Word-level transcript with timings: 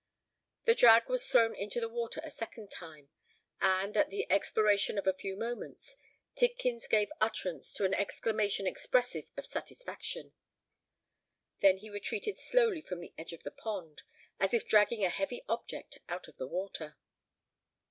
The 0.63 0.73
drag 0.73 1.09
was 1.09 1.27
thrown 1.27 1.53
into 1.53 1.79
the 1.79 1.87
water 1.87 2.21
a 2.23 2.31
second 2.31 2.71
time; 2.71 3.09
and, 3.59 3.95
at 3.95 4.09
the 4.09 4.25
expiration 4.31 4.97
of 4.97 5.05
a 5.05 5.13
few 5.13 5.35
moments, 5.37 5.95
Tidkins 6.35 6.87
gave 6.89 7.11
utterance 7.21 7.71
to 7.73 7.85
an 7.85 7.93
exclamation 7.93 8.65
expressive 8.65 9.25
of 9.37 9.45
satisfaction. 9.45 10.33
Then 11.59 11.77
he 11.77 11.91
retreated 11.91 12.39
slowly 12.39 12.81
from 12.81 12.99
the 12.99 13.13
edge 13.15 13.31
of 13.31 13.43
the 13.43 13.51
pond, 13.51 14.01
as 14.39 14.55
if 14.55 14.67
dragging 14.67 15.03
a 15.05 15.09
heavy 15.09 15.43
object 15.47 15.99
out 16.09 16.27
of 16.27 16.37
the 16.37 16.47
water. 16.47 16.97